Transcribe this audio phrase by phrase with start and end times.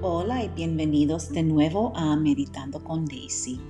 [0.00, 3.60] Hola y bienvenidos de nuevo a Meditando con Daisy.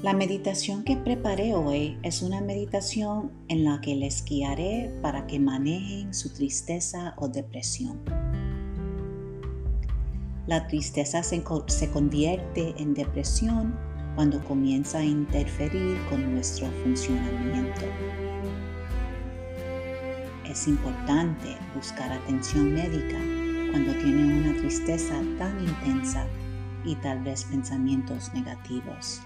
[0.00, 5.38] La meditación que preparé hoy es una meditación en la que les guiaré para que
[5.38, 8.00] manejen su tristeza o depresión.
[10.46, 11.42] La tristeza se,
[11.92, 13.78] convierte en depresión
[14.14, 17.82] cuando comienza a interferir con nuestro funcionamiento.
[20.48, 23.18] Es importante buscar atención médica
[23.70, 26.26] cuando tienen una tristeza tan intensa
[26.84, 29.20] y tal vez pensamientos negativos.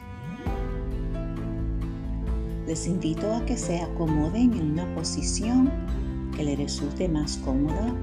[2.66, 5.70] Les invito a que se acomoden en una posición
[6.36, 7.94] que le resulte más cómoda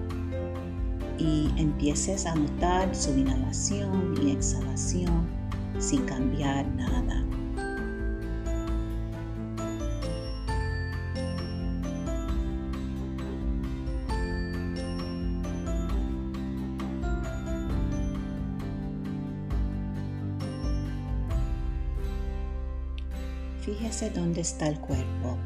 [1.18, 5.28] y empieces a notar su inhalación y exhalación
[5.80, 7.24] sin cambiar nada.
[24.08, 25.38] Dónde está el cuerpo.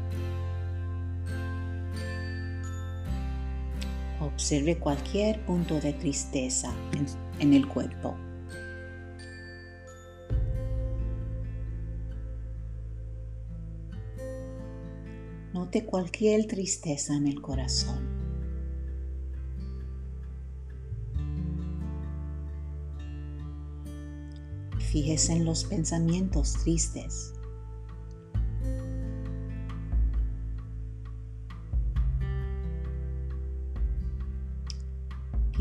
[4.20, 6.72] Observe cualquier punto de tristeza
[7.40, 8.14] en, el cuerpo.
[15.52, 18.08] Note cualquier tristeza en el corazón.
[24.78, 27.33] Fíjese en los pensamientos tristes.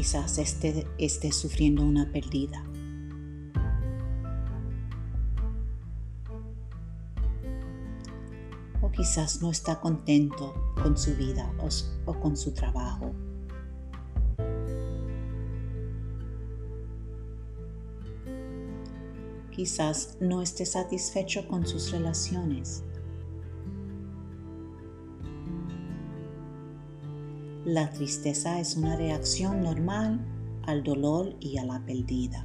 [0.03, 2.61] Quizás esté, esté sufriendo una pérdida.
[8.81, 11.49] O quizás no está contento con su vida
[12.05, 13.13] o con su trabajo.
[19.51, 22.83] Quizás no esté satisfecho con sus relaciones
[27.65, 30.19] La tristeza es una reacción normal
[30.63, 32.43] al dolor y a la pérdida.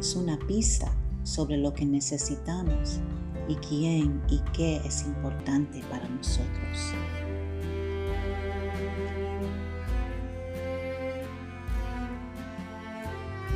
[0.00, 0.90] Es una pista
[1.22, 3.00] sobre lo que necesitamos
[3.46, 6.94] y quién y qué es importante para nosotros.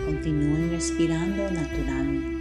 [0.05, 2.38] Continúen respirando naturalmente.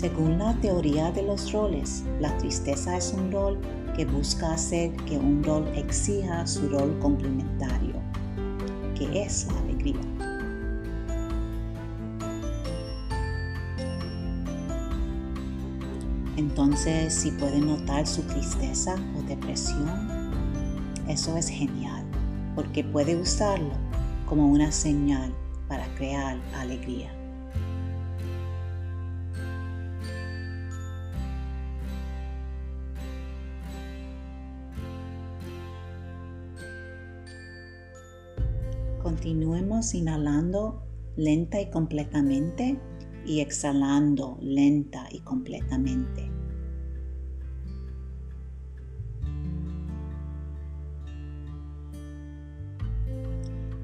[0.00, 3.60] Según la teoría de los roles, la tristeza es un rol
[3.94, 7.96] que busca hacer que un rol exija su rol complementario,
[8.96, 10.00] que es la alegría.
[16.38, 20.30] Entonces, si puede notar su tristeza o depresión,
[21.08, 22.06] eso es genial,
[22.54, 23.74] porque puede usarlo
[24.24, 25.30] como una señal
[25.68, 27.19] para crear alegría.
[39.10, 40.84] Continuemos inhalando
[41.16, 42.78] lenta y completamente
[43.26, 46.30] y exhalando lenta y completamente.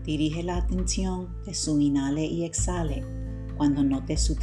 [0.05, 3.03] Dirige la atención de su inhale y exhale
[3.57, 4.37] cuando note su,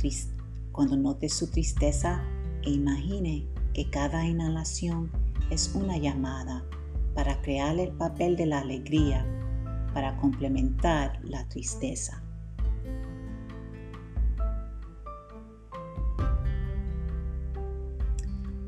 [0.73, 2.21] cuando note su tristeza
[2.61, 5.09] e imagine que cada inhalación
[5.49, 6.65] es una llamada
[7.15, 9.25] para crear el papel de la alegría
[9.93, 12.23] para complementar la tristeza.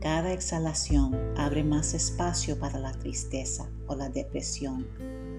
[0.02, 4.88] Cada exhalación abre más espacio para la tristeza o la depresión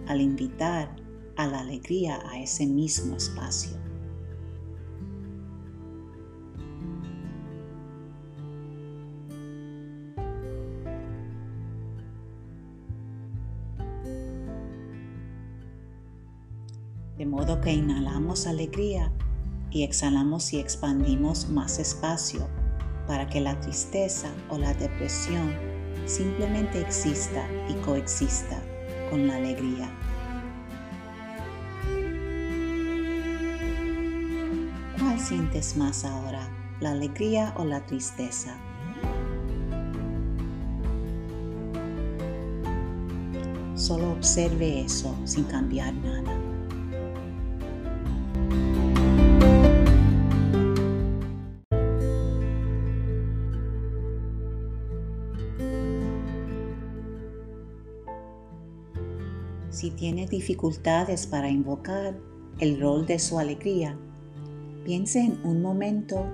[0.09, 0.97] al invitar
[1.37, 3.86] a la alegría a ese mismo espacio.
[17.26, 19.11] De modo que inhalamos alegría
[19.73, 22.46] y exhalamos y expandimos más espacio
[23.08, 25.52] para que la tristeza o la depresión
[26.06, 28.62] simplemente exista y coexista
[29.11, 29.90] con la alegría.
[34.96, 36.49] ¿Cuál sientes más ahora,
[36.79, 38.56] la alegría o la tristeza?
[43.75, 46.56] Solo observe eso sin cambiar nada.
[59.96, 62.16] Tiene dificultades para invocar
[62.60, 63.98] el rol de su alegría,
[64.84, 66.25] piense en un momento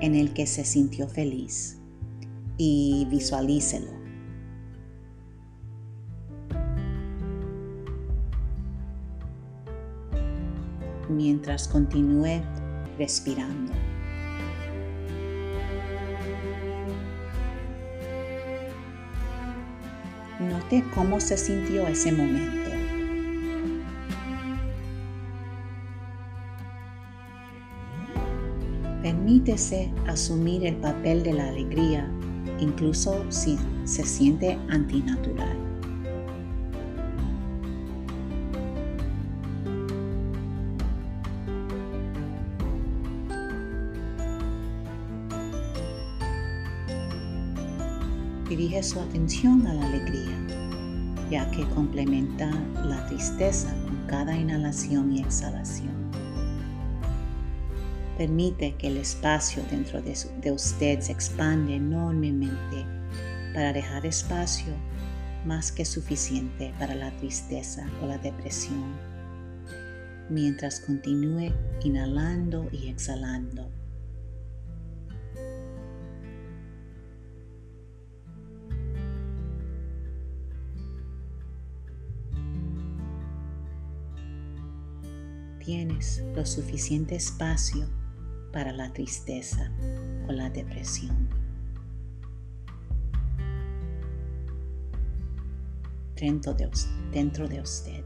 [0.00, 1.78] en el que se sintió feliz
[2.56, 3.90] y visualícelo.
[11.08, 12.40] Mientras continúe
[12.96, 13.72] respirando.
[20.38, 22.69] Note cómo se sintió ese momento.
[29.40, 32.06] Permítese asumir el papel de la alegría,
[32.58, 35.56] incluso si se siente antinatural.
[48.46, 50.36] dirige su atención a la alegría,
[51.30, 52.50] ya que complementa
[52.84, 55.99] la tristeza con cada inhalación y exhalación.
[58.20, 62.84] Permite que el espacio dentro de, usted se expande enormemente
[63.54, 64.74] para dejar espacio
[65.46, 68.94] más que suficiente para la tristeza o la depresión,
[70.28, 71.50] mientras continúe
[71.82, 73.70] inhalando y exhalando.
[85.64, 87.88] Tienes lo suficiente espacio
[88.52, 89.70] para la tristeza
[90.28, 91.28] o la depresión.
[96.20, 98.04] Dentro de, usted.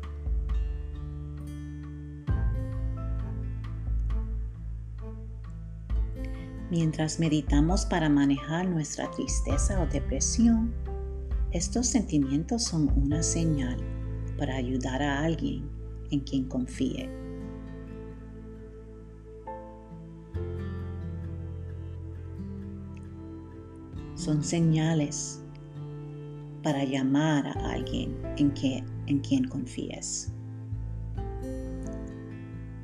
[6.71, 10.73] Mientras meditamos para manejar nuestra tristeza o depresión,
[11.51, 13.79] estos sentimientos son una señal
[14.39, 15.69] para ayudar a alguien
[16.13, 17.24] en quien confíe.
[24.25, 25.43] Son señales
[26.63, 30.33] para llamar a alguien en, que, en quien confíes.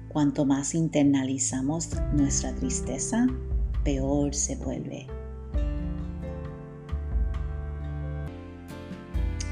[0.08, 3.26] Cuanto más internalizamos nuestra tristeza,
[3.84, 5.06] peor se vuelve.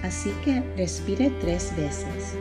[0.03, 2.35] Así que respire tres veces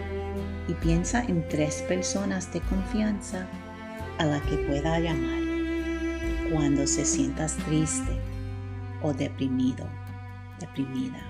[0.68, 3.48] y piensa en tres personas de confianza
[4.18, 5.42] a la que pueda llamar
[6.52, 8.17] cuando se sientas triste
[9.02, 9.86] o deprimido,
[10.60, 11.22] deprimida.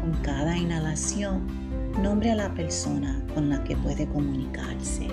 [0.00, 1.46] Con cada inhalación,
[2.02, 5.08] nombre a la persona con la que puede comunicarse.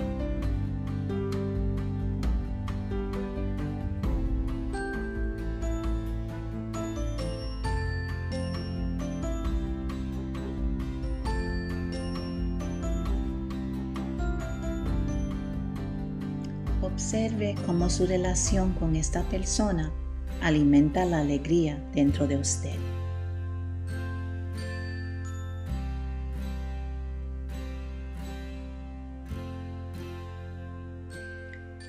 [17.12, 19.92] Observe cómo su relación con esta persona
[20.40, 22.74] alimenta la alegría dentro de usted.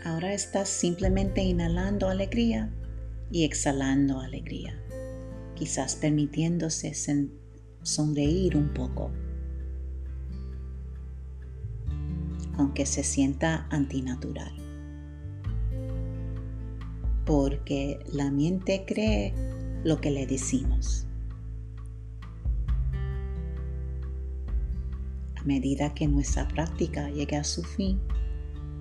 [0.04, 2.70] Ahora estás simplemente inhalando alegría
[3.32, 4.78] y exhalando alegría,
[5.56, 6.94] quizás permitiéndose
[7.82, 9.10] sonreír un poco,
[12.58, 14.63] aunque se sienta antinatural
[17.26, 19.34] porque la mente cree
[19.84, 21.08] lo que le decimos.
[25.36, 28.00] A medida que nuestra práctica llegue a su fin,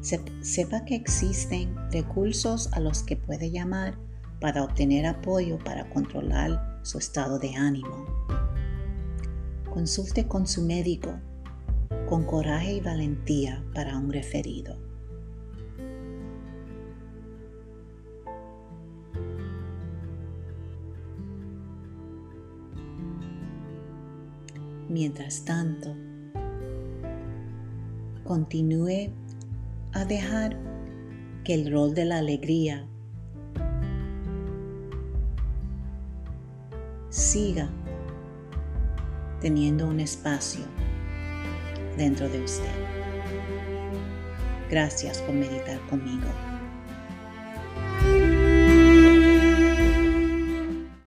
[0.01, 3.99] sepa que existen recursos a los que puede llamar
[4.41, 8.07] para obtener apoyo para controlar su estado de ánimo.
[9.71, 11.19] Consulte con su médico
[12.13, 14.92] con coraje y valentía para un referido.
[24.93, 25.97] Mientras tanto,
[28.25, 29.11] continúe
[29.95, 30.55] a dejar
[31.45, 32.87] que el rol de la alegría
[37.09, 37.71] siga
[39.41, 40.67] teniendo un espacio
[41.97, 42.75] dentro de usted.
[44.69, 46.52] Gracias por meditar conmigo.